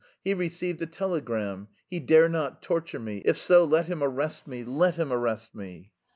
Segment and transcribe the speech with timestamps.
[0.23, 1.67] He received a telegram.
[1.87, 5.91] He dare not torture me; if so, let him arrest me, let him arrest me!"